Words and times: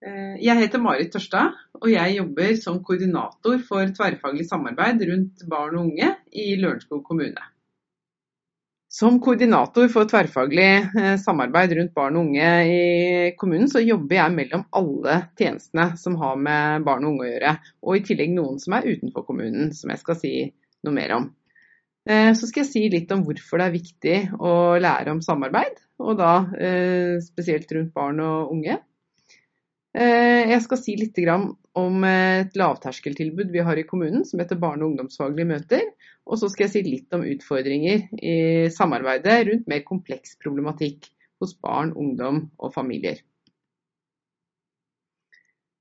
Eh, 0.00 0.36
jeg 0.40 0.56
heter 0.56 0.80
Marit 0.80 1.10
Tørstad, 1.12 1.56
og 1.76 1.88
jeg 1.92 2.16
jobber 2.16 2.54
som 2.56 2.78
koordinator 2.84 3.58
for 3.68 3.90
tverrfaglig 3.96 4.46
samarbeid 4.48 5.02
rundt 5.10 5.42
barn 5.50 5.76
og 5.76 5.90
unge 5.90 6.14
i 6.32 6.54
Lørenskog 6.56 7.02
kommune. 7.04 7.42
Som 8.90 9.20
koordinator 9.22 9.90
for 9.92 10.08
tverrfaglig 10.08 10.70
eh, 10.98 11.16
samarbeid 11.20 11.76
rundt 11.76 11.92
barn 11.94 12.16
og 12.16 12.30
unge 12.30 12.48
i 12.70 12.80
kommunen, 13.38 13.68
så 13.68 13.84
jobber 13.84 14.16
jeg 14.22 14.36
mellom 14.38 14.64
alle 14.80 15.20
tjenestene 15.38 15.90
som 16.00 16.16
har 16.22 16.40
med 16.48 16.88
barn 16.88 17.04
og 17.04 17.12
unge 17.12 17.28
å 17.28 17.30
gjøre, 17.34 17.54
og 17.84 18.00
i 18.00 18.04
tillegg 18.08 18.34
noen 18.34 18.58
som 18.62 18.78
er 18.78 18.88
utenfor 18.88 19.28
kommunen, 19.28 19.74
som 19.76 19.92
jeg 19.92 20.00
skal 20.00 20.20
si 20.22 20.34
noe 20.80 20.96
mer 20.96 21.16
om. 21.20 21.30
Eh, 22.08 22.32
så 22.32 22.48
skal 22.48 22.64
jeg 22.64 22.72
si 22.72 22.86
litt 22.96 23.12
om 23.12 23.26
hvorfor 23.28 23.60
det 23.60 23.68
er 23.68 23.76
viktig 23.76 24.18
å 24.40 24.54
lære 24.80 25.12
om 25.12 25.20
samarbeid, 25.22 25.76
og 26.00 26.16
da 26.16 26.38
spesielt 27.20 27.68
rundt 27.76 27.92
barn 27.92 28.24
og 28.24 28.54
unge. 28.56 28.80
Eh, 29.90 30.46
jeg 30.46 30.62
skal 30.62 30.78
si 30.78 30.92
litt 30.94 31.16
om 31.74 32.04
et 32.06 32.54
lavterskeltilbud 32.58 33.50
vi 33.50 33.62
har 33.66 33.78
i 33.78 33.86
kommunen 33.88 34.22
som 34.24 34.38
heter 34.38 34.58
barne- 34.60 34.84
og 34.84 34.92
ungdomsfaglige 34.92 35.50
møter. 35.50 35.82
Og 36.26 36.38
så 36.38 36.50
skal 36.50 36.68
jeg 36.68 36.74
si 36.74 36.82
litt 36.86 37.16
om 37.16 37.26
utfordringer 37.26 38.06
i 38.22 38.68
samarbeidet 38.70 39.40
rundt 39.48 39.66
mer 39.70 39.82
kompleks 39.82 40.36
problematikk 40.38 41.10
hos 41.42 41.56
barn, 41.58 41.92
ungdom 41.96 42.50
og 42.60 42.74
familier. 42.74 43.18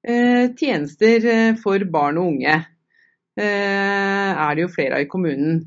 Eh, 0.01 0.55
tjenester 0.57 1.25
eh, 1.27 1.55
for 1.59 1.83
barn 1.85 2.17
og 2.17 2.33
unge 2.33 2.59
er 3.39 4.55
det 4.55 4.63
jo 4.65 4.71
flere 4.73 4.97
av 4.97 5.05
i 5.05 5.07
kommunen. 5.07 5.61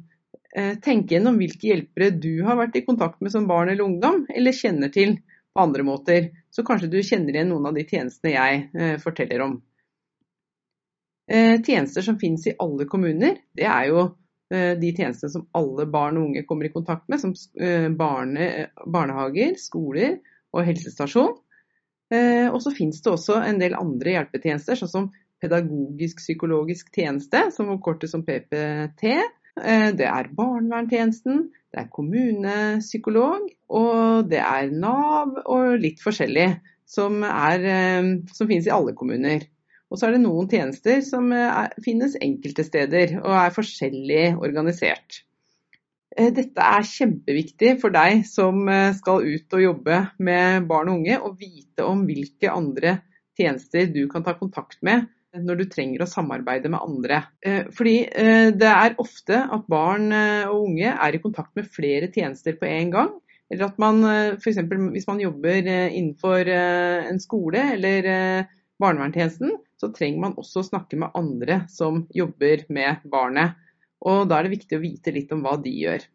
Tenk 0.84 1.08
gjennom 1.08 1.38
hvilke 1.40 1.70
hjelpere 1.70 2.10
du 2.20 2.42
har 2.44 2.58
vært 2.58 2.74
i 2.76 2.82
kontakt 2.84 3.22
med 3.24 3.32
som 3.32 3.46
barn 3.48 3.70
eller 3.72 3.86
ungdom, 3.86 4.26
eller 4.28 4.52
kjenner 4.52 4.92
til 4.92 5.14
på 5.54 5.62
andre 5.62 5.86
måter. 5.86 6.26
Så 6.52 6.64
kanskje 6.68 6.90
du 6.92 6.98
kjenner 7.00 7.32
igjen 7.32 7.48
noen 7.52 7.70
av 7.70 7.76
de 7.76 7.84
tjenestene 7.88 8.34
jeg 8.34 8.64
eh, 8.76 8.96
forteller 9.00 9.44
om. 9.46 9.54
Eh, 11.32 11.56
tjenester 11.64 12.04
som 12.04 12.18
finnes 12.20 12.44
i 12.50 12.56
alle 12.60 12.84
kommuner, 12.90 13.38
det 13.56 13.64
er 13.64 13.86
jo 13.88 14.02
eh, 14.52 14.74
de 14.80 14.90
tjenestene 14.92 15.32
som 15.32 15.46
alle 15.56 15.86
barn 15.88 16.20
og 16.20 16.28
unge 16.28 16.44
kommer 16.48 16.68
i 16.68 16.74
kontakt 16.74 17.08
med, 17.08 17.22
som 17.22 17.32
barne, 17.96 18.50
barnehager, 18.84 19.56
skoler 19.60 20.18
og 20.52 20.66
helsestasjon. 20.68 21.38
Og 22.12 22.58
så 22.60 22.68
finnes 22.76 22.98
det 23.00 23.08
også 23.08 23.38
en 23.40 23.56
del 23.56 23.72
andre 23.72 24.12
hjelpetjenester, 24.12 24.76
sånn 24.76 24.90
som 24.90 25.06
pedagogisk-psykologisk 25.40 26.90
tjeneste, 26.92 27.46
som 27.54 27.70
forkortes 27.70 28.12
som 28.12 28.20
PPT. 28.26 29.14
Eh, 29.60 29.90
det 29.92 30.06
er 30.08 30.30
barnevernstjenesten, 30.36 31.48
det 31.72 31.80
er 31.82 31.90
kommunepsykolog, 31.92 33.50
og 33.68 34.30
det 34.30 34.40
er 34.40 34.70
Nav 34.72 35.34
og 35.44 35.74
litt 35.82 36.00
forskjellig 36.00 36.48
som, 36.88 37.20
er, 37.26 37.66
eh, 37.68 38.08
som 38.32 38.48
finnes 38.48 38.68
i 38.68 38.72
alle 38.72 38.96
kommuner. 38.96 39.44
Og 39.92 40.00
så 40.00 40.08
er 40.08 40.16
det 40.16 40.22
noen 40.22 40.48
tjenester 40.48 41.02
som 41.04 41.28
eh, 41.36 41.50
er, 41.50 41.76
finnes 41.84 42.16
enkelte 42.16 42.64
steder 42.64 43.18
og 43.20 43.36
er 43.42 43.52
forskjellig 43.52 44.24
organisert. 44.40 45.20
Dette 46.12 46.60
er 46.60 46.84
kjempeviktig 46.84 47.78
for 47.80 47.92
deg 47.92 48.26
som 48.28 48.66
skal 48.98 49.24
ut 49.24 49.54
og 49.56 49.62
jobbe 49.62 50.00
med 50.20 50.66
barn 50.68 50.90
og 50.92 50.98
unge, 50.98 51.16
å 51.16 51.30
vite 51.32 51.86
om 51.88 52.02
hvilke 52.04 52.50
andre 52.52 52.98
tjenester 53.40 53.88
du 53.88 54.02
kan 54.12 54.24
ta 54.26 54.34
kontakt 54.36 54.82
med 54.84 55.06
når 55.40 55.62
du 55.62 55.64
trenger 55.70 56.04
å 56.04 56.08
samarbeide 56.10 56.70
med 56.72 56.82
andre. 56.84 57.22
Eh, 57.40 57.68
fordi 57.72 57.96
eh, 58.04 58.50
det 58.52 58.68
er 58.68 58.98
ofte 59.00 59.38
at 59.42 59.68
barn 59.70 60.12
eh, 60.12 60.44
og 60.50 60.68
unge 60.68 60.92
er 60.92 61.16
i 61.16 61.20
kontakt 61.22 61.54
med 61.56 61.70
flere 61.72 62.10
tjenester 62.12 62.58
på 62.60 62.68
en 62.68 62.92
gang. 62.92 63.12
Eller 63.52 63.68
at 63.68 63.80
man 63.80 64.00
f.eks. 64.40 64.62
hvis 64.94 65.08
man 65.10 65.18
jobber 65.20 65.66
innenfor 65.68 66.48
en 66.48 67.18
skole 67.20 67.60
eller 67.74 68.06
barnevernstjenesten, 68.80 69.58
så 69.76 69.90
trenger 69.92 70.22
man 70.22 70.38
også 70.40 70.62
å 70.62 70.68
snakke 70.70 70.96
med 71.02 71.12
andre 71.18 71.58
som 71.68 72.06
jobber 72.16 72.64
med 72.72 73.04
barnet. 73.12 73.58
Og 74.08 74.24
da 74.30 74.38
er 74.38 74.48
det 74.48 74.54
viktig 74.54 74.78
å 74.78 74.82
vite 74.86 75.12
litt 75.12 75.36
om 75.36 75.44
hva 75.44 75.58
de 75.60 75.74
gjør. 75.82 76.08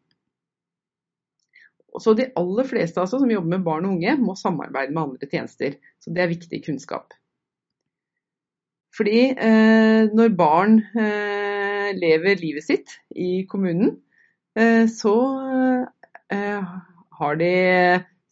Så 2.01 2.15
de 2.17 2.25
aller 2.41 2.67
fleste 2.73 3.05
altså, 3.05 3.21
som 3.21 3.29
jobber 3.29 3.53
med 3.53 3.69
barn 3.69 3.85
og 3.85 3.99
unge, 3.99 4.17
må 4.17 4.33
samarbeide 4.37 4.97
med 4.97 5.03
andre 5.03 5.29
tjenester. 5.29 5.77
Så 6.01 6.17
det 6.17 6.25
er 6.25 6.33
viktig 6.33 6.63
kunnskap. 6.65 7.13
Fordi 8.97 9.19
eh, 9.29 10.07
når 10.17 10.33
barn 10.37 10.79
eh, 10.97 11.89
lever 11.97 12.39
livet 12.41 12.65
sitt 12.65 12.95
i 13.13 13.45
kommunen, 13.49 13.99
eh, 14.57 14.87
så 14.89 15.15
eh, 16.33 16.71
har 17.19 17.37
de 17.37 17.51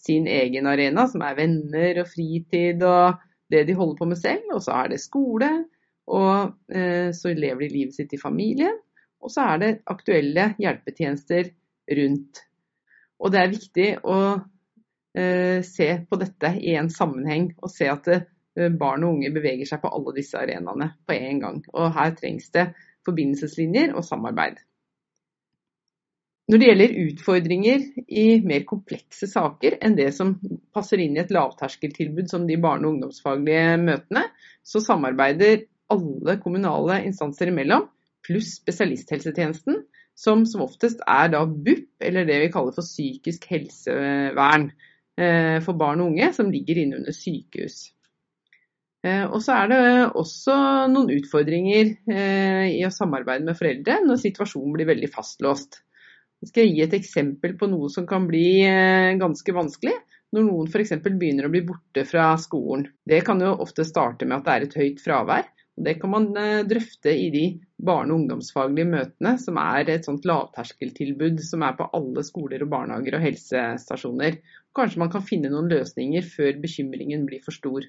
sin 0.06 0.28
egen 0.30 0.70
arena, 0.70 1.06
som 1.10 1.22
er 1.26 1.38
venner 1.38 2.02
og 2.02 2.10
fritid 2.10 2.84
og 2.86 3.22
det 3.54 3.66
de 3.68 3.78
holder 3.78 4.00
på 4.00 4.10
med 4.10 4.22
selv. 4.22 4.50
Og 4.58 4.64
så 4.66 4.80
er 4.80 4.92
det 4.94 5.04
skole, 5.04 5.52
og 6.10 6.56
eh, 6.74 7.12
så 7.14 7.34
lever 7.34 7.66
de 7.66 7.74
livet 7.74 7.98
sitt 7.98 8.14
i 8.14 8.22
familien. 8.22 8.78
Og 9.22 9.34
så 9.34 9.48
er 9.54 9.62
det 9.62 9.72
aktuelle 9.90 10.52
hjelpetjenester 10.62 11.50
rundt. 11.98 12.44
Og 13.22 13.32
det 13.34 13.42
er 13.42 13.54
viktig 13.54 13.90
å 14.06 14.18
eh, 15.18 15.62
se 15.66 15.90
på 16.10 16.20
dette 16.22 16.52
i 16.62 16.76
en 16.78 16.92
sammenheng, 16.94 17.52
og 17.62 17.72
se 17.74 17.90
at 17.90 18.10
det, 18.10 18.22
barn 18.80 19.04
og 19.04 19.18
unge 19.18 19.34
beveger 19.36 19.68
seg 19.70 19.82
på 19.84 19.92
alle 19.92 20.14
disse 20.16 20.38
arenaene 20.40 20.92
på 21.08 21.18
en 21.18 21.42
gang. 21.44 21.60
Og 21.74 21.92
her 21.98 22.16
trengs 22.18 22.50
det 22.56 22.70
forbindelseslinjer 23.06 23.94
og 23.96 24.06
samarbeid. 24.08 24.62
Når 26.46 26.62
det 26.62 26.68
gjelder 26.70 26.98
utfordringer 27.02 27.86
i 28.06 28.26
mer 28.46 28.66
komplekse 28.70 29.26
saker 29.26 29.80
enn 29.82 29.96
det 29.98 30.12
som 30.14 30.36
passer 30.76 31.02
inn 31.02 31.16
i 31.18 31.24
et 31.24 31.34
lavterskeltilbud 31.34 32.30
som 32.30 32.46
de 32.46 32.60
barne- 32.62 32.86
og 32.86 32.96
ungdomsfaglige 32.96 33.80
møtene, 33.82 34.28
så 34.62 34.82
samarbeider 34.86 35.66
alle 35.90 36.38
kommunale 36.44 37.00
instanser 37.08 37.50
imellom, 37.50 37.88
pluss 38.26 38.60
spesialisthelsetjenesten, 38.60 39.82
som 40.16 40.46
som 40.46 40.64
oftest 40.66 41.02
er 41.10 41.34
da 41.34 41.42
BUP, 41.46 41.90
eller 42.00 42.30
det 42.30 42.38
vi 42.46 42.52
kaller 42.54 42.78
for 42.78 42.86
psykisk 42.86 43.50
helsevern 43.50 44.70
eh, 45.18 45.58
for 45.66 45.74
barn 45.82 46.02
og 46.02 46.14
unge, 46.14 46.30
som 46.34 46.54
ligger 46.54 46.78
inne 46.78 47.02
under 47.02 47.16
sykehus. 47.16 47.95
Eh, 49.06 49.26
og 49.30 49.42
så 49.46 49.60
er 49.60 49.70
det 49.70 49.82
også 50.18 50.56
noen 50.90 51.12
utfordringer 51.20 51.92
eh, 52.10 52.66
i 52.74 52.82
å 52.88 52.94
samarbeide 52.94 53.46
med 53.46 53.58
foreldre 53.60 54.00
når 54.06 54.22
situasjonen 54.24 54.74
blir 54.74 54.90
veldig 54.90 55.12
fastlåst. 55.14 55.82
Jeg 56.42 56.52
skal 56.52 56.72
gi 56.72 56.84
et 56.84 56.96
eksempel 56.98 57.54
på 57.60 57.70
noe 57.70 57.90
som 57.94 58.08
kan 58.10 58.26
bli 58.30 58.48
eh, 58.66 59.14
ganske 59.22 59.56
vanskelig. 59.56 59.94
Når 60.34 60.48
noen 60.48 60.72
f.eks. 60.72 60.96
begynner 61.06 61.48
å 61.48 61.52
bli 61.54 61.62
borte 61.68 62.02
fra 62.10 62.32
skolen. 62.42 62.88
Det 63.08 63.22
kan 63.28 63.40
jo 63.40 63.54
ofte 63.64 63.86
starte 63.88 64.26
med 64.28 64.42
at 64.42 64.48
det 64.48 64.56
er 64.56 64.66
et 64.66 64.80
høyt 64.82 65.04
fravær. 65.04 65.46
Det 65.86 65.94
kan 66.00 66.12
man 66.12 66.26
drøfte 66.68 67.12
i 67.12 67.28
de 67.32 67.44
barne- 67.88 68.12
og 68.12 68.22
ungdomsfaglige 68.22 68.90
møtene, 68.90 69.34
som 69.40 69.60
er 69.62 69.92
et 69.92 70.08
sånt 70.08 70.28
lavterskeltilbud 70.28 71.44
som 71.44 71.64
er 71.68 71.76
på 71.78 71.88
alle 72.00 72.24
skoler 72.24 72.64
og 72.64 72.72
barnehager 72.72 73.20
og 73.20 73.26
helsestasjoner. 73.28 74.40
Kanskje 74.76 75.04
man 75.04 75.12
kan 75.14 75.24
finne 75.28 75.52
noen 75.54 75.72
løsninger 75.72 76.28
før 76.32 76.60
bekymringen 76.64 77.28
blir 77.30 77.44
for 77.46 77.56
stor. 77.56 77.88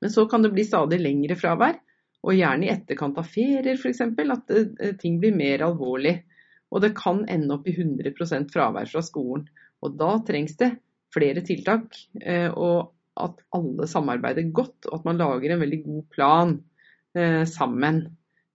Men 0.00 0.10
så 0.10 0.26
kan 0.30 0.42
det 0.42 0.52
bli 0.54 0.64
stadig 0.66 1.00
lengre 1.02 1.36
fravær, 1.38 1.78
og 2.26 2.34
gjerne 2.34 2.66
i 2.66 2.72
etterkant 2.72 3.18
av 3.20 3.28
ferier 3.30 3.78
f.eks. 3.78 4.02
at 4.02 4.52
eh, 4.54 4.92
ting 4.98 5.18
blir 5.22 5.34
mer 5.36 5.64
alvorlig. 5.68 6.16
Og 6.74 6.82
det 6.84 6.96
kan 6.98 7.22
ende 7.30 7.54
opp 7.54 7.68
i 7.70 7.74
100% 7.76 8.52
fravær 8.52 8.90
fra 8.90 9.02
skolen. 9.04 9.46
Og 9.82 9.94
da 9.98 10.16
trengs 10.26 10.56
det 10.60 10.72
flere 11.14 11.44
tiltak, 11.46 11.94
eh, 12.20 12.50
og 12.50 12.92
at 13.18 13.38
alle 13.56 13.86
samarbeider 13.90 14.50
godt, 14.54 14.90
og 14.90 15.00
at 15.00 15.06
man 15.08 15.18
lager 15.18 15.54
en 15.54 15.62
veldig 15.62 15.80
god 15.86 16.02
plan 16.14 16.56
eh, 17.18 17.44
sammen. 17.48 18.06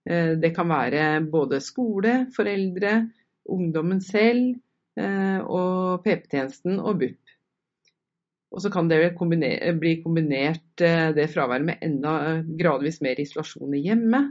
Det 0.03 0.49
kan 0.51 0.67
være 0.67 1.21
både 1.31 1.61
skole, 1.63 2.25
foreldre, 2.35 3.05
ungdommen 3.47 4.01
selv 4.03 4.57
og 5.47 6.03
PP-tjenesten 6.03 6.75
og 6.75 6.97
BUP. 6.99 7.32
Og 8.53 8.61
så 8.61 8.69
kan 8.73 8.89
det 8.89 9.15
kombinere, 9.17 9.73
bli 9.79 9.95
kombinert 10.03 10.81
eh, 10.85 11.09
det 11.15 11.31
fraværet 11.33 11.65
med 11.65 11.81
enda 11.85 12.13
eh, 12.27 12.43
gradvis 12.59 13.01
mer 13.01 13.19
isolasjon 13.21 13.73
i 13.73 13.81
hjemmet. 13.87 14.29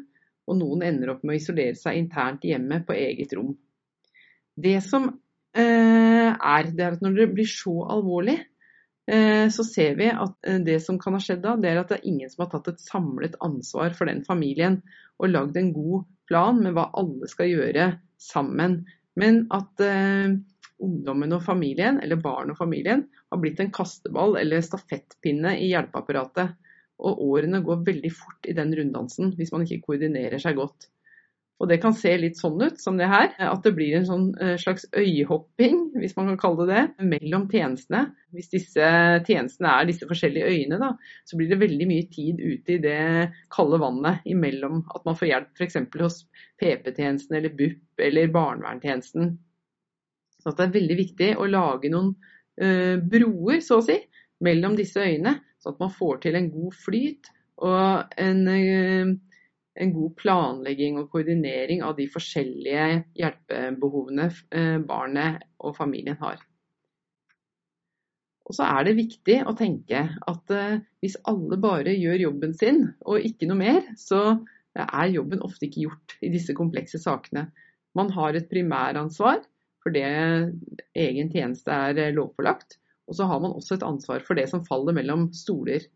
Og 0.50 0.58
noen 0.58 0.84
ender 0.86 1.12
opp 1.14 1.24
med 1.26 1.36
å 1.36 1.40
isolere 1.40 1.78
seg 1.78 1.98
internt 1.98 2.46
hjemme 2.46 2.80
på 2.86 2.94
eget 2.94 3.34
rom. 3.38 3.52
Det 4.54 4.78
som 4.84 5.08
eh, 5.08 6.30
er, 6.30 6.70
det 6.70 6.86
er 6.86 6.96
at 6.96 7.04
når 7.04 7.18
det 7.18 7.28
blir 7.34 7.50
så 7.50 7.74
alvorlig, 7.94 8.38
eh, 9.10 9.46
så 9.54 9.66
ser 9.66 9.98
vi 9.98 10.10
at 10.12 10.36
eh, 10.46 10.60
det 10.66 10.78
som 10.86 11.00
kan 11.02 11.18
ha 11.18 11.22
skjedd 11.22 11.42
da, 11.42 11.56
det 11.58 11.72
er 11.72 11.82
at 11.82 11.90
det 11.90 12.00
er 12.00 12.10
ingen 12.12 12.30
som 12.30 12.44
har 12.44 12.52
tatt 12.54 12.72
et 12.74 12.86
samlet 12.86 13.38
ansvar 13.42 13.96
for 13.98 14.10
den 14.10 14.22
familien 14.28 14.80
og 15.18 15.30
lagd 15.32 15.58
en 15.58 15.74
god 15.74 16.06
plan 16.30 16.62
med 16.62 16.76
hva 16.76 16.90
alle 16.98 17.30
skal 17.30 17.50
gjøre 17.50 17.90
sammen. 18.22 18.84
Men 19.18 19.44
at 19.54 19.82
eh, 19.82 20.38
ungdommen 20.84 21.34
og 21.36 21.44
familien, 21.46 22.00
eller 22.02 22.20
barn 22.22 22.52
og 22.52 22.58
familien, 22.58 23.06
har 23.30 23.40
blitt 23.42 23.60
en 23.62 23.72
kasteball 23.74 24.36
eller 24.40 24.64
stafettpinne 24.64 25.56
i 25.60 25.70
hjelpeapparatet. 25.72 26.56
Og 27.02 27.22
årene 27.24 27.62
går 27.66 27.84
veldig 27.86 28.10
fort 28.14 28.46
i 28.46 28.54
den 28.54 28.74
runddansen 28.78 29.32
hvis 29.38 29.50
man 29.54 29.64
ikke 29.66 29.86
koordinerer 29.88 30.42
seg 30.42 30.58
godt. 30.60 30.92
Og 31.62 31.68
det 31.70 31.78
kan 31.78 31.94
se 31.94 32.10
litt 32.18 32.40
sånn 32.40 32.58
ut 32.58 32.80
som 32.82 32.96
det 32.98 33.06
her, 33.06 33.28
at 33.38 33.62
det 33.62 33.70
blir 33.76 33.94
en 33.94 34.06
sånn 34.08 34.24
slags 34.58 34.88
øyehopping, 34.98 35.92
hvis 36.02 36.16
man 36.16 36.32
kan 36.32 36.40
kalle 36.40 36.66
det 36.66 36.80
det, 36.80 37.06
mellom 37.12 37.44
tjenestene. 37.52 38.00
Hvis 38.34 38.50
disse 38.50 38.88
tjenestene 39.28 39.70
er 39.70 39.86
disse 39.86 40.08
forskjellige 40.10 40.48
øyene, 40.50 40.80
da, 40.82 40.90
så 41.28 41.38
blir 41.38 41.52
det 41.52 41.60
veldig 41.60 41.86
mye 41.86 42.08
tid 42.10 42.42
ute 42.42 42.74
i 42.74 42.80
det 42.82 43.04
kalde 43.54 43.78
vannet 43.82 44.26
imellom 44.26 44.82
at 44.90 45.06
man 45.06 45.18
får 45.18 45.30
hjelp 45.30 45.54
f.eks. 45.54 45.78
hos 46.02 46.18
PP-tjenesten 46.58 47.38
eller 47.38 47.54
BUP 47.54 48.06
eller 48.10 48.34
barnevernstjenesten. 48.34 49.36
Så 50.42 50.54
det 50.58 50.66
er 50.66 50.76
veldig 50.76 50.98
viktig 50.98 51.30
å 51.38 51.48
lage 51.50 51.90
noen 51.92 52.12
uh, 52.62 52.96
broer, 52.98 53.60
så 53.62 53.78
å 53.78 53.86
si, 53.86 54.00
mellom 54.42 54.74
disse 54.78 55.00
øyene, 55.00 55.38
så 55.62 55.70
at 55.72 55.82
man 55.82 55.92
får 55.94 56.24
til 56.24 56.38
en 56.38 56.50
god 56.50 56.78
flyt 56.82 57.30
og 57.62 58.16
en 58.18 58.42
uh, 58.50 59.12
en 59.80 59.92
god 59.94 60.14
planlegging 60.20 60.98
og 61.00 61.10
koordinering 61.12 61.82
av 61.84 61.96
de 61.96 62.06
forskjellige 62.12 62.86
hjelpebehovene 63.18 64.28
eh, 64.52 64.78
barnet 64.84 65.44
og 65.62 65.76
familien 65.78 66.18
har. 66.20 66.40
Og 68.42 68.56
så 68.58 68.66
er 68.66 68.88
det 68.88 68.98
viktig 68.98 69.38
å 69.48 69.54
tenke 69.56 70.04
at 70.28 70.52
eh, 70.52 70.82
hvis 71.00 71.16
alle 71.30 71.58
bare 71.62 71.94
gjør 71.96 72.26
jobben 72.26 72.56
sin 72.58 72.84
og 73.00 73.24
ikke 73.24 73.48
noe 73.48 73.60
mer, 73.62 73.80
så 73.96 74.42
er 74.72 75.12
jobben 75.12 75.42
ofte 75.44 75.68
ikke 75.68 75.86
gjort 75.86 76.16
i 76.24 76.30
disse 76.32 76.56
komplekse 76.56 77.00
sakene. 77.00 77.48
Man 77.96 78.12
har 78.12 78.36
et 78.36 78.48
primæransvar 78.48 79.42
for 79.82 79.94
det 79.94 80.06
egen 80.98 81.32
tjeneste 81.32 81.74
er 81.74 81.98
eh, 81.98 82.14
lovpålagt, 82.16 82.78
og 83.10 83.18
så 83.18 83.26
har 83.28 83.42
man 83.42 83.56
også 83.58 83.76
et 83.76 83.86
ansvar 83.86 84.22
for 84.26 84.38
det 84.38 84.46
som 84.50 84.64
faller 84.66 84.94
mellom 84.96 85.28
stoler 85.36 85.90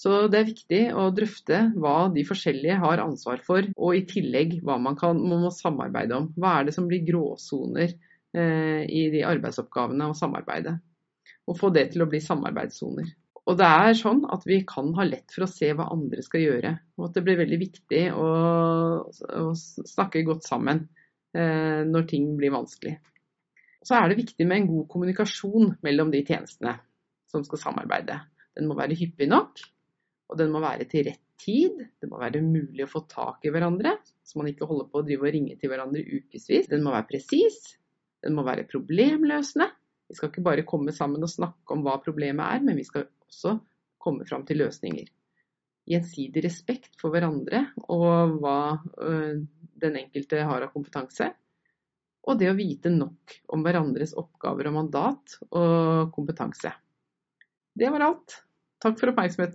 så 0.00 0.24
det 0.30 0.40
er 0.40 0.48
viktig 0.48 0.80
å 0.98 1.06
drøfte 1.14 1.60
hva 1.78 2.08
de 2.14 2.24
forskjellige 2.26 2.80
har 2.82 3.02
ansvar 3.02 3.42
for, 3.46 3.66
og 3.78 3.94
i 3.94 4.02
tillegg 4.10 4.58
hva 4.66 4.76
man, 4.82 4.96
kan, 4.98 5.20
man 5.22 5.44
må 5.46 5.52
samarbeide 5.54 6.16
om. 6.18 6.32
Hva 6.34 6.58
er 6.58 6.68
det 6.68 6.74
som 6.74 6.88
blir 6.90 7.04
gråsoner 7.06 7.92
eh, 7.92 8.82
i 8.90 9.04
de 9.14 9.22
arbeidsoppgavene 9.26 10.10
og 10.10 10.18
samarbeidet. 10.18 10.74
Og 11.46 11.60
få 11.60 11.70
det 11.74 11.92
til 11.92 12.02
å 12.02 12.08
bli 12.10 12.18
samarbeidssoner. 12.24 13.12
Og 13.44 13.58
det 13.60 13.68
er 13.68 13.98
sånn 13.98 14.24
at 14.32 14.46
vi 14.48 14.62
kan 14.66 14.90
ha 14.96 15.04
lett 15.06 15.30
for 15.30 15.44
å 15.44 15.50
se 15.52 15.68
hva 15.76 15.90
andre 15.92 16.24
skal 16.24 16.42
gjøre. 16.42 16.74
Og 16.98 17.06
at 17.06 17.18
det 17.18 17.24
blir 17.26 17.42
veldig 17.44 17.60
viktig 17.60 18.04
å, 18.16 18.28
å 19.04 19.50
snakke 19.54 20.24
godt 20.26 20.48
sammen 20.48 20.86
eh, 21.36 21.84
når 21.86 22.08
ting 22.10 22.32
blir 22.40 22.56
vanskelig. 22.56 22.96
Så 23.84 23.98
er 23.98 24.08
det 24.08 24.20
viktig 24.22 24.46
med 24.48 24.62
en 24.62 24.70
god 24.70 24.88
kommunikasjon 24.92 25.74
mellom 25.84 26.12
de 26.14 26.22
tjenestene 26.24 26.78
som 27.30 27.44
skal 27.44 27.60
samarbeide. 27.60 28.16
Den 28.56 28.68
må 28.70 28.76
være 28.78 28.96
hyppig 28.96 29.28
nok, 29.28 29.60
og 30.30 30.40
den 30.40 30.52
må 30.54 30.62
være 30.64 30.86
til 30.88 31.08
rett 31.08 31.22
tid. 31.40 31.80
Det 32.00 32.08
må 32.08 32.20
være 32.20 32.42
mulig 32.44 32.86
å 32.86 32.90
få 32.90 33.04
tak 33.10 33.44
i 33.44 33.52
hverandre, 33.52 33.96
så 34.24 34.40
man 34.40 34.48
ikke 34.50 34.68
holder 34.70 34.88
på 34.90 35.00
å 35.00 35.06
drive 35.06 35.26
og 35.26 35.34
ringe 35.34 35.56
til 35.60 35.72
hverandre 35.72 36.04
ukevis. 36.04 36.70
Den 36.70 36.84
må 36.86 36.94
være 36.94 37.08
presis. 37.10 37.58
Den 38.24 38.36
må 38.38 38.44
være 38.46 38.64
problemløsende. 38.70 39.68
Vi 40.08 40.16
skal 40.16 40.30
ikke 40.30 40.44
bare 40.46 40.64
komme 40.68 40.92
sammen 40.96 41.24
og 41.24 41.32
snakke 41.32 41.76
om 41.76 41.84
hva 41.84 41.98
problemet 42.04 42.44
er, 42.44 42.64
men 42.64 42.78
vi 42.80 42.86
skal 42.86 43.06
også 43.28 43.58
komme 44.00 44.26
fram 44.28 44.44
til 44.48 44.60
løsninger. 44.62 45.08
Gjensidig 45.88 46.44
respekt 46.46 46.94
for 47.00 47.12
hverandre 47.12 47.66
og 47.92 48.38
hva 48.40 48.58
øh, 49.04 49.42
den 49.84 49.98
enkelte 50.00 50.44
har 50.48 50.64
av 50.64 50.72
kompetanse. 50.72 51.32
Og 52.24 52.38
det 52.40 52.48
å 52.48 52.56
vite 52.56 52.88
nok 52.92 53.36
om 53.52 53.64
hverandres 53.64 54.14
oppgaver 54.16 54.70
og 54.70 54.76
mandat 54.78 55.36
og 55.50 56.10
kompetanse. 56.14 56.72
Det 57.76 57.90
var 57.92 58.06
alt. 58.06 58.38
Takk 58.80 58.96
for 59.00 59.12
oppmerksomheten. 59.12 59.52